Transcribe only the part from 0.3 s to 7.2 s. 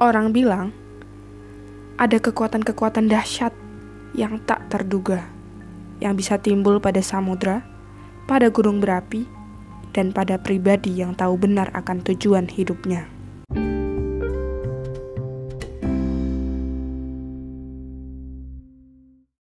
bilang ada kekuatan-kekuatan dahsyat yang tak terduga yang bisa timbul pada